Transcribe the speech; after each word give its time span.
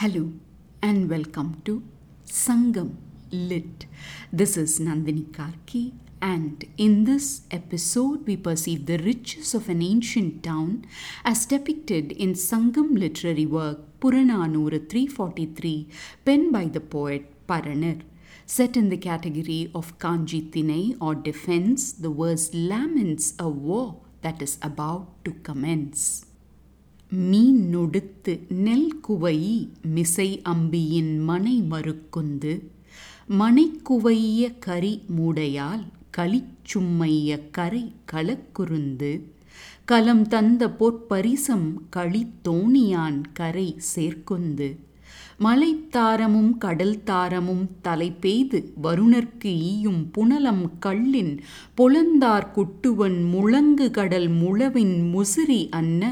Hello 0.00 0.32
and 0.80 1.10
welcome 1.10 1.60
to 1.66 1.82
Sangam 2.24 2.96
Lit. 3.30 3.84
This 4.32 4.56
is 4.56 4.80
Nandini 4.80 5.24
Karki, 5.26 5.92
and 6.22 6.64
in 6.78 7.04
this 7.04 7.42
episode, 7.50 8.26
we 8.26 8.38
perceive 8.38 8.86
the 8.86 8.96
riches 8.96 9.52
of 9.52 9.68
an 9.68 9.82
ancient 9.82 10.42
town 10.42 10.86
as 11.22 11.44
depicted 11.44 12.12
in 12.12 12.32
Sangam 12.32 12.98
literary 12.98 13.44
work 13.44 14.00
Puranaanooru 14.00 14.88
343, 14.88 15.88
penned 16.24 16.50
by 16.50 16.64
the 16.64 16.80
poet 16.80 17.46
Paranar. 17.46 18.00
Set 18.46 18.78
in 18.78 18.88
the 18.88 18.96
category 18.96 19.70
of 19.74 19.98
Kaanji 19.98 20.96
or 20.98 21.14
defense, 21.14 21.92
the 21.92 22.08
verse 22.08 22.54
laments 22.54 23.34
a 23.38 23.50
war 23.50 23.96
that 24.22 24.40
is 24.40 24.56
about 24.62 25.22
to 25.26 25.32
commence. 25.32 26.24
மீன் 27.10 27.74
நொடுத்து 27.74 28.32
நெல் 28.48 29.00
குவையி 29.08 29.56
மிசை 29.94 30.42
அம்பியின் 30.44 31.18
மனை 31.20 31.62
மறுக்குந்து 31.70 32.52
மனைக்குவைய 33.28 34.58
கரி 34.58 35.02
மூடையால் 35.16 35.84
களிச்சும்மைய 36.16 37.38
கரை 37.50 37.94
களக்குருந்து 38.12 39.10
கலம் 39.84 40.28
தந்த 40.28 40.68
பொற்பரிசம் 40.68 41.68
களித்தோணியான் 41.96 43.20
கரை 43.32 43.76
சேர்க்குந்து 43.94 44.68
மலைத்தாரமும் 45.44 46.58
கடல் 46.58 47.02
தாரமும் 47.02 47.62
தலை 47.82 48.12
பெய்து 48.20 48.58
வருணர்க்கு 48.82 49.52
ஈயும் 49.70 50.10
புனலம் 50.10 50.64
கள்ளின் 50.86 51.38
பொலந்தார் 51.76 52.48
குட்டுவன் 52.56 53.30
முழங்கு 53.30 53.90
கடல் 53.90 54.28
முழவின் 54.28 54.94
முசிறி 55.14 55.68
அன்ன. 55.70 56.02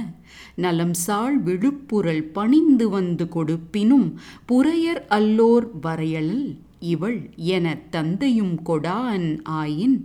நலம் 0.54 0.94
சாள் 0.94 1.42
விழுப்புரல் 1.42 2.24
பணிந்து 2.32 2.88
வந்து 2.88 3.24
கொடுப்பினும் 3.24 4.08
புறையர் 4.46 5.06
அல்லோர் 5.08 5.68
வரையல் 5.82 6.34
இவள் 6.80 7.20
என 7.36 7.76
தந்தையும் 7.90 8.56
கொடான் 8.66 9.28
ஆயின். 9.50 9.98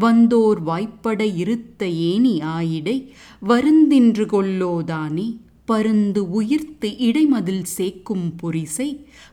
வந்தோர் 0.00 0.62
வாய்ப்பட 0.62 1.26
இருத்த 1.26 1.86
ஏனி 1.86 2.38
ஆயிடை 2.54 2.96
வருந்தின்று 3.40 4.24
கொள்ளோதானே 4.24 5.28
பருந்து 5.67 6.21
உயிர்த்து 6.29 6.89
இடைமதில் 7.07 7.65
சேக்கும் 7.77 8.27
புரிசை 8.41 8.89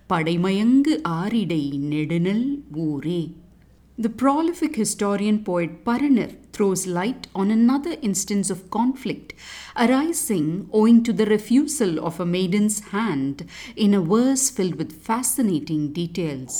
படைமயங்கு 0.09 0.95
ஆரிடை 1.21 1.63
நெடுநல் 1.93 2.47
ஊரே 2.87 3.23
The 3.99 4.09
prolific 4.09 4.77
historian 4.77 5.45
poet 5.45 5.85
Paranar 5.85 6.31
throws 6.55 6.87
light 6.87 7.27
on 7.35 7.51
another 7.51 7.97
instance 8.01 8.49
of 8.49 8.71
conflict 8.71 9.35
arising 9.77 10.47
owing 10.73 11.03
to 11.03 11.13
the 11.13 11.27
refusal 11.27 11.93
of 11.99 12.19
a 12.19 12.25
maiden's 12.27 12.79
hand 12.95 13.47
in 13.77 13.93
a 13.93 14.01
verse 14.01 14.49
filled 14.49 14.77
with 14.77 15.03
fascinating 15.03 15.93
details. 15.93 16.55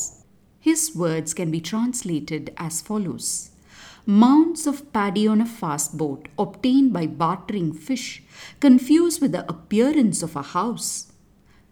His 0.59 0.95
words 0.95 1.33
can 1.33 1.51
be 1.51 1.63
translated 1.63 2.53
as 2.59 2.83
follows 2.83 3.29
Mounds 4.06 4.68
of 4.68 4.94
paddy 4.94 5.28
on 5.28 5.42
a 5.42 5.46
fast 5.46 5.98
boat, 5.98 6.28
obtained 6.38 6.94
by 6.94 7.08
bartering 7.08 7.74
fish, 7.74 8.24
confused 8.60 9.22
with 9.22 9.32
the 9.32 9.48
appearance 9.50 10.22
of 10.22 10.36
a 10.36 10.42
house 10.42 11.12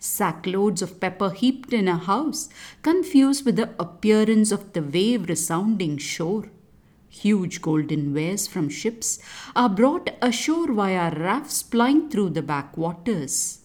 sackloads 0.03 0.81
of 0.81 0.99
pepper 0.99 1.29
heaped 1.29 1.71
in 1.71 1.87
a 1.87 1.95
house, 1.95 2.49
confused 2.81 3.45
with 3.45 3.55
the 3.55 3.69
appearance 3.79 4.51
of 4.51 4.73
the 4.73 4.81
wave 4.81 5.29
resounding 5.29 5.97
shore. 5.97 6.51
Huge 7.07 7.61
golden 7.61 8.13
wares 8.13 8.45
from 8.45 8.67
ships 8.67 9.19
are 9.55 9.69
brought 9.69 10.09
ashore 10.21 10.73
via 10.73 11.09
rafts 11.17 11.63
plying 11.63 12.09
through 12.09 12.31
the 12.31 12.41
backwaters, 12.41 13.62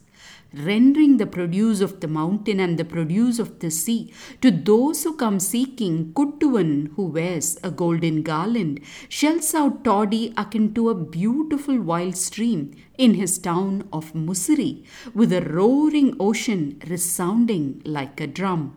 rendering 0.53 1.17
the 1.19 1.27
produce 1.27 1.81
of 1.81 2.01
the 2.01 2.09
mountain 2.09 2.59
and 2.59 2.79
the 2.79 2.85
produce 2.85 3.39
of 3.39 3.59
the 3.61 3.71
sea 3.71 4.13
to 4.41 4.51
those 4.51 5.05
who 5.05 5.15
come 5.17 5.39
seeking 5.39 6.13
Kuttuvan 6.15 6.93
who 6.95 7.05
wears 7.07 7.59
a 7.63 7.71
golden 7.71 8.23
garland, 8.23 8.81
shells 9.09 9.55
out 9.55 9.85
toddy 9.85 10.33
akin 10.37 10.73
to 10.75 10.89
a 10.89 10.95
beautiful 10.95 11.81
wild 11.81 12.17
stream 12.17 12.75
in 12.97 13.15
his 13.15 13.39
town 13.39 13.89
of 13.93 14.13
Musiri, 14.13 14.85
with 15.15 15.33
a 15.33 15.43
roaring 15.43 16.17
ocean 16.19 16.81
resounding 16.89 17.83
like 17.85 18.21
a 18.21 18.27
drum. 18.27 18.77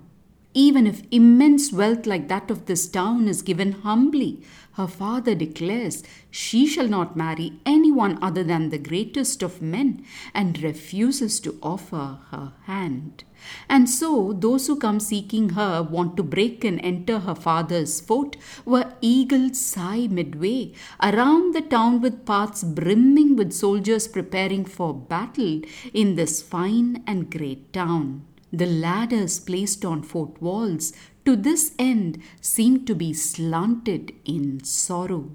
Even 0.53 0.85
if 0.85 1.03
immense 1.11 1.71
wealth 1.71 2.05
like 2.05 2.27
that 2.27 2.51
of 2.51 2.65
this 2.65 2.85
town 2.87 3.29
is 3.29 3.41
given 3.41 3.71
humbly, 3.71 4.41
her 4.73 4.87
father 4.87 5.33
declares 5.33 6.03
she 6.29 6.67
shall 6.67 6.89
not 6.89 7.15
marry 7.15 7.53
anyone 7.65 8.17
other 8.21 8.43
than 8.43 8.69
the 8.69 8.77
greatest 8.77 9.41
of 9.41 9.61
men 9.61 10.03
and 10.33 10.61
refuses 10.61 11.39
to 11.39 11.57
offer 11.61 12.19
her 12.31 12.51
hand. 12.63 13.23
And 13.69 13.89
so, 13.89 14.33
those 14.33 14.67
who 14.67 14.75
come 14.75 14.99
seeking 14.99 15.51
her 15.51 15.81
want 15.81 16.17
to 16.17 16.23
break 16.23 16.65
and 16.65 16.79
enter 16.83 17.19
her 17.19 17.35
father's 17.35 18.01
fort, 18.01 18.35
where 18.65 18.93
eagles 19.01 19.59
sigh 19.59 20.07
midway, 20.07 20.73
around 21.01 21.55
the 21.55 21.61
town 21.61 22.01
with 22.01 22.25
paths 22.25 22.63
brimming 22.63 23.35
with 23.35 23.53
soldiers 23.53 24.07
preparing 24.07 24.65
for 24.65 24.93
battle 24.93 25.61
in 25.93 26.15
this 26.15 26.41
fine 26.41 27.03
and 27.07 27.31
great 27.31 27.71
town. 27.73 28.25
The 28.53 28.65
ladders 28.65 29.39
placed 29.39 29.85
on 29.85 30.03
fort 30.03 30.41
walls 30.41 30.93
to 31.25 31.35
this 31.35 31.73
end 31.79 32.21
seem 32.41 32.85
to 32.85 32.95
be 32.95 33.13
slanted 33.13 34.13
in 34.25 34.63
sorrow. 34.63 35.31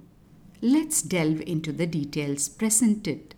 Let's 0.61 1.01
delve 1.01 1.41
into 1.43 1.73
the 1.73 1.87
details 1.87 2.49
presented. 2.49 3.35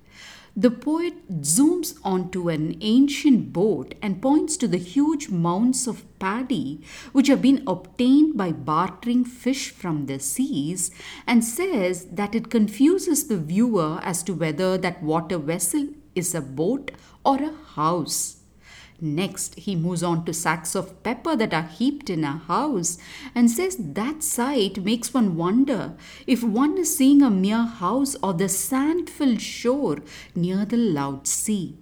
The 0.57 0.73
poet 0.73 1.43
zooms 1.43 1.97
onto 2.03 2.49
an 2.49 2.79
ancient 2.81 3.53
boat 3.53 3.95
and 4.03 4.21
points 4.21 4.57
to 4.57 4.67
the 4.67 4.79
huge 4.79 5.29
mounds 5.29 5.87
of 5.87 6.05
paddy 6.19 6.81
which 7.13 7.29
have 7.29 7.41
been 7.41 7.63
obtained 7.65 8.37
by 8.37 8.51
bartering 8.51 9.25
fish 9.25 9.71
from 9.71 10.07
the 10.07 10.19
seas 10.19 10.91
and 11.29 11.45
says 11.45 12.07
that 12.07 12.35
it 12.35 12.51
confuses 12.51 13.29
the 13.29 13.37
viewer 13.37 14.01
as 14.03 14.25
to 14.25 14.35
whether 14.35 14.77
that 14.77 15.01
water 15.01 15.39
vessel 15.39 15.91
is 16.17 16.35
a 16.35 16.41
boat 16.41 16.91
or 17.25 17.37
a 17.37 17.55
house. 17.77 18.38
Next, 19.01 19.55
he 19.55 19.77
moves 19.77 20.03
on 20.03 20.25
to 20.25 20.35
sacks 20.35 20.75
of 20.75 21.05
pepper 21.05 21.37
that 21.37 21.55
are 21.55 21.69
heaped 21.69 22.11
in 22.11 22.25
a 22.25 22.33
house 22.33 22.99
and 23.33 23.49
says 23.49 23.77
that 23.79 24.25
sight 24.25 24.85
makes 24.85 25.15
one 25.15 25.37
wonder 25.37 25.97
if 26.27 26.43
one 26.43 26.77
is 26.79 26.97
seeing 26.97 27.23
a 27.23 27.31
mere 27.31 27.65
house 27.65 28.17
or 28.23 28.33
the 28.35 28.49
sand 28.49 29.09
filled 29.09 29.41
shore 29.41 29.99
near 30.35 30.65
the 30.65 30.77
loud 30.77 31.29
sea. 31.29 31.77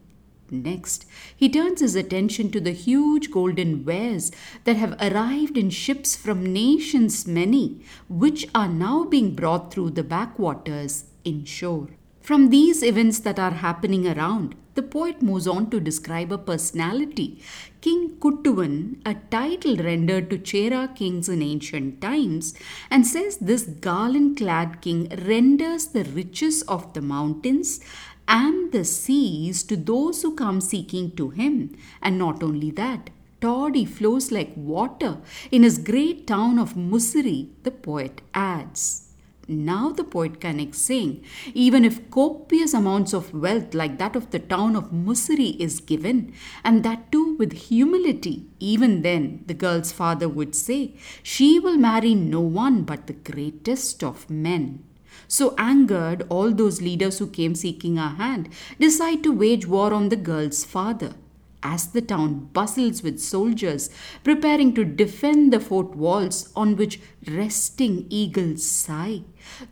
Next, 0.50 1.06
he 1.34 1.48
turns 1.48 1.80
his 1.80 1.96
attention 1.96 2.50
to 2.50 2.60
the 2.60 2.72
huge 2.72 3.30
golden 3.30 3.84
wares 3.84 4.30
that 4.64 4.76
have 4.76 4.96
arrived 5.00 5.56
in 5.56 5.70
ships 5.70 6.14
from 6.14 6.52
nations 6.52 7.26
many, 7.26 7.80
which 8.08 8.46
are 8.54 8.68
now 8.68 9.04
being 9.04 9.34
brought 9.34 9.72
through 9.72 9.90
the 9.90 10.04
backwaters 10.04 11.06
inshore. 11.24 11.88
From 12.26 12.50
these 12.50 12.82
events 12.82 13.20
that 13.20 13.38
are 13.38 13.52
happening 13.52 14.08
around, 14.08 14.56
the 14.74 14.82
poet 14.82 15.22
moves 15.22 15.46
on 15.46 15.70
to 15.70 15.78
describe 15.78 16.32
a 16.32 16.38
personality, 16.38 17.40
King 17.80 18.16
Kuttuvan, 18.18 18.96
a 19.06 19.14
title 19.30 19.76
rendered 19.76 20.28
to 20.30 20.38
Chera 20.38 20.92
kings 20.96 21.28
in 21.28 21.40
ancient 21.40 22.00
times, 22.00 22.52
and 22.90 23.06
says 23.06 23.36
this 23.36 23.62
garland 23.62 24.38
clad 24.38 24.80
king 24.80 25.06
renders 25.24 25.86
the 25.86 26.02
riches 26.02 26.62
of 26.62 26.92
the 26.94 27.00
mountains 27.00 27.78
and 28.26 28.72
the 28.72 28.84
seas 28.84 29.62
to 29.62 29.76
those 29.76 30.22
who 30.22 30.34
come 30.34 30.60
seeking 30.60 31.12
to 31.12 31.30
him. 31.30 31.76
And 32.02 32.18
not 32.18 32.42
only 32.42 32.72
that, 32.72 33.10
toddy 33.40 33.84
flows 33.84 34.32
like 34.32 34.52
water 34.56 35.18
in 35.52 35.62
his 35.62 35.78
great 35.78 36.26
town 36.26 36.58
of 36.58 36.74
Musiri, 36.74 37.50
the 37.62 37.70
poet 37.70 38.20
adds. 38.34 39.05
Now 39.48 39.90
the 39.90 40.02
poet 40.02 40.40
connects 40.40 40.78
saying, 40.78 41.24
even 41.54 41.84
if 41.84 42.10
copious 42.10 42.74
amounts 42.74 43.12
of 43.12 43.32
wealth 43.32 43.74
like 43.74 43.96
that 43.98 44.16
of 44.16 44.30
the 44.30 44.40
town 44.40 44.74
of 44.74 44.90
Musiri 44.90 45.56
is 45.60 45.78
given, 45.78 46.32
and 46.64 46.82
that 46.82 47.12
too 47.12 47.36
with 47.38 47.52
humility, 47.52 48.46
even 48.58 49.02
then 49.02 49.44
the 49.46 49.54
girl's 49.54 49.92
father 49.92 50.28
would 50.28 50.56
say, 50.56 50.94
she 51.22 51.60
will 51.60 51.76
marry 51.76 52.14
no 52.14 52.40
one 52.40 52.82
but 52.82 53.06
the 53.06 53.12
greatest 53.12 54.02
of 54.02 54.28
men. 54.28 54.82
So 55.28 55.54
angered, 55.56 56.26
all 56.28 56.50
those 56.50 56.82
leaders 56.82 57.18
who 57.18 57.28
came 57.28 57.54
seeking 57.54 57.96
her 57.96 58.16
hand 58.16 58.48
decide 58.80 59.22
to 59.22 59.32
wage 59.32 59.66
war 59.66 59.92
on 59.92 60.08
the 60.08 60.16
girl's 60.16 60.64
father 60.64 61.14
as 61.62 61.88
the 61.88 62.02
town 62.02 62.48
bustles 62.52 63.02
with 63.02 63.20
soldiers 63.20 63.90
preparing 64.22 64.74
to 64.74 64.84
defend 64.84 65.52
the 65.52 65.60
fort 65.60 65.94
walls 65.96 66.52
on 66.54 66.76
which 66.76 67.00
resting 67.26 68.06
eagles 68.08 68.64
sigh. 68.64 69.22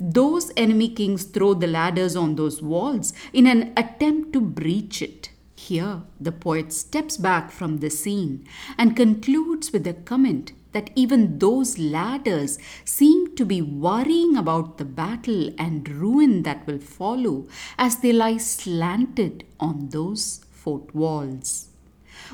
Those 0.01 0.53
enemy 0.57 0.89
kings 0.89 1.25
throw 1.25 1.55
the 1.55 1.67
ladders 1.67 2.17
on 2.17 2.37
those 2.37 2.63
walls 2.63 3.13
in 3.33 3.47
an 3.47 3.73
attempt 3.77 4.33
to 4.33 4.41
breach 4.41 5.03
it. 5.03 5.31
Here, 5.57 6.03
the 6.21 6.33
poet 6.33 6.73
steps 6.73 7.17
back 7.17 7.51
from 7.51 7.79
the 7.79 7.91
scene 7.91 8.47
and 8.77 8.97
concludes 8.97 9.73
with 9.73 9.87
a 9.87 9.95
comment 9.95 10.53
that 10.73 10.91
even 10.95 11.39
those 11.39 11.79
ladders 11.79 12.59
seem 12.85 13.35
to 13.37 13.45
be 13.47 13.63
worrying 13.63 14.37
about 14.37 14.77
the 14.77 14.85
battle 14.85 15.51
and 15.57 15.89
ruin 15.89 16.43
that 16.43 16.67
will 16.67 16.81
follow 16.81 17.47
as 17.79 17.99
they 17.99 18.13
lie 18.13 18.37
slanted 18.37 19.45
on 19.59 19.89
those 19.91 20.45
fort 20.51 20.95
walls. 20.95 21.69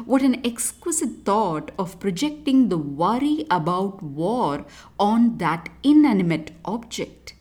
What 0.05 0.23
an 0.23 0.45
exquisite 0.47 1.25
thought 1.25 1.73
of 1.79 1.99
projecting 1.99 2.69
the 2.69 2.79
worry 2.79 3.45
about 3.51 4.03
war 4.03 4.65
on 4.99 5.39
that 5.39 5.69
inanimate 5.83 6.53
object. 6.65 7.35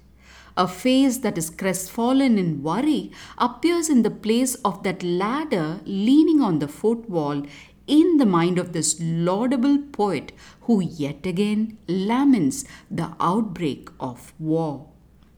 A 0.57 0.67
face 0.67 1.19
that 1.19 1.37
is 1.37 1.49
crestfallen 1.49 2.37
in 2.37 2.61
worry 2.61 3.11
appears 3.37 3.89
in 3.89 4.01
the 4.03 4.11
place 4.11 4.55
of 4.65 4.83
that 4.83 5.03
ladder 5.03 5.79
leaning 5.85 6.41
on 6.41 6.59
the 6.59 6.67
footwall 6.67 7.43
in 7.87 8.17
the 8.17 8.25
mind 8.25 8.59
of 8.59 8.73
this 8.73 8.97
laudable 8.99 9.77
poet 9.93 10.31
who 10.61 10.81
yet 10.81 11.25
again 11.25 11.77
laments 11.87 12.65
the 12.91 13.13
outbreak 13.19 13.89
of 13.99 14.33
war. 14.37 14.88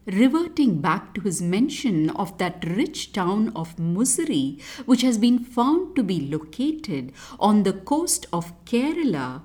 Reverting 0.04 0.80
back 0.80 1.14
to 1.14 1.20
his 1.20 1.40
mention 1.40 2.10
of 2.10 2.36
that 2.38 2.64
rich 2.66 3.12
town 3.12 3.52
of 3.54 3.76
Musiri, 3.76 4.60
which 4.84 5.02
has 5.02 5.16
been 5.16 5.38
found 5.38 5.94
to 5.94 6.02
be 6.02 6.28
located 6.28 7.12
on 7.38 7.62
the 7.62 7.72
coast 7.72 8.26
of 8.32 8.52
Kerala, 8.64 9.42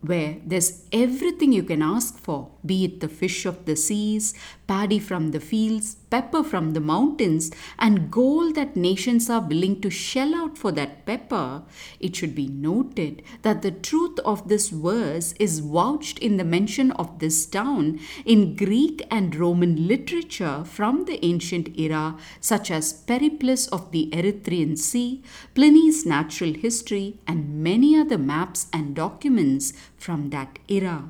where 0.00 0.36
there's 0.46 0.84
everything 0.92 1.52
you 1.52 1.62
can 1.62 1.82
ask 1.82 2.16
for, 2.18 2.50
be 2.64 2.84
it 2.84 3.00
the 3.00 3.08
fish 3.08 3.44
of 3.44 3.66
the 3.66 3.76
seas, 3.76 4.32
paddy 4.66 4.98
from 4.98 5.32
the 5.32 5.40
fields, 5.40 5.96
pepper 6.10 6.42
from 6.42 6.72
the 6.72 6.80
mountains, 6.80 7.50
and 7.78 8.10
gold 8.10 8.54
that 8.54 8.76
nations 8.76 9.28
are 9.28 9.40
willing 9.40 9.80
to 9.80 9.90
shell 9.90 10.34
out 10.34 10.56
for 10.56 10.72
that 10.72 11.04
pepper, 11.06 11.62
it 12.00 12.16
should 12.16 12.34
be 12.34 12.48
noted 12.48 13.22
that 13.42 13.62
the 13.62 13.70
truth 13.70 14.18
of 14.20 14.48
this 14.48 14.70
verse 14.70 15.34
is 15.38 15.60
vouched 15.60 16.18
in 16.18 16.36
the 16.36 16.44
mention 16.44 16.90
of 16.92 17.18
this 17.18 17.46
town 17.46 17.98
in 18.24 18.56
Greek 18.56 19.06
and 19.10 19.34
Roman 19.34 19.86
literature 19.86 20.64
from 20.64 21.04
the 21.04 21.24
ancient 21.24 21.78
era, 21.78 22.16
such 22.40 22.70
as 22.70 22.92
Periplus 22.92 23.68
of 23.68 23.90
the 23.92 24.08
Erythraean 24.12 24.78
Sea, 24.78 25.22
Pliny's 25.54 26.04
Natural 26.06 26.54
History, 26.54 27.18
and 27.26 27.62
many 27.62 27.96
other 27.96 28.18
maps 28.18 28.66
and 28.72 28.94
documents 28.94 29.72
from 29.96 30.30
that 30.30 30.58
era. 30.68 31.08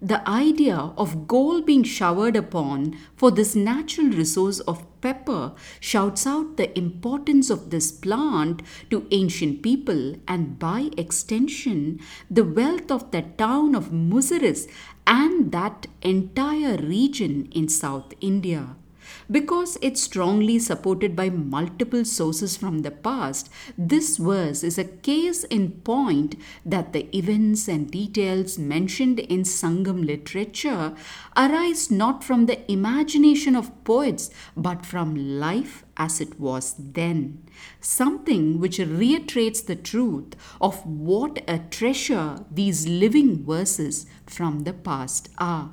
The 0.00 0.26
idea 0.28 0.76
of 0.96 1.26
gold 1.26 1.66
being 1.66 1.82
showered 1.82 2.36
upon 2.36 2.96
for 3.16 3.30
this 3.30 3.56
natural 3.56 4.08
resource 4.08 4.60
of 4.60 4.86
pepper 5.00 5.52
shouts 5.80 6.26
out 6.26 6.56
the 6.56 6.76
importance 6.78 7.50
of 7.50 7.70
this 7.70 7.90
plant 7.90 8.62
to 8.90 9.06
ancient 9.10 9.62
people 9.62 10.16
and 10.28 10.58
by 10.58 10.90
extension 10.96 12.00
the 12.30 12.44
wealth 12.44 12.90
of 12.90 13.10
the 13.10 13.22
town 13.22 13.74
of 13.74 13.90
Muziris 13.92 14.68
and 15.06 15.50
that 15.52 15.86
entire 16.02 16.76
region 16.76 17.48
in 17.52 17.68
South 17.68 18.12
India. 18.20 18.76
Because 19.30 19.78
it's 19.82 20.02
strongly 20.02 20.58
supported 20.58 21.14
by 21.14 21.30
multiple 21.30 22.04
sources 22.04 22.56
from 22.56 22.80
the 22.80 22.90
past, 22.90 23.50
this 23.76 24.16
verse 24.16 24.62
is 24.64 24.78
a 24.78 24.84
case 24.84 25.44
in 25.44 25.72
point 25.82 26.36
that 26.64 26.92
the 26.92 27.14
events 27.16 27.68
and 27.68 27.90
details 27.90 28.58
mentioned 28.58 29.18
in 29.18 29.42
Sangam 29.42 30.04
literature 30.04 30.94
arise 31.36 31.90
not 31.90 32.24
from 32.24 32.46
the 32.46 32.70
imagination 32.70 33.54
of 33.56 33.84
poets 33.84 34.30
but 34.56 34.84
from 34.84 35.38
life 35.38 35.84
as 35.96 36.20
it 36.20 36.38
was 36.38 36.74
then. 36.78 37.42
Something 37.80 38.60
which 38.60 38.78
reiterates 38.78 39.60
the 39.60 39.76
truth 39.76 40.34
of 40.60 40.84
what 40.86 41.42
a 41.48 41.58
treasure 41.58 42.44
these 42.50 42.86
living 42.86 43.44
verses 43.44 44.06
from 44.26 44.64
the 44.64 44.72
past 44.72 45.28
are. 45.38 45.72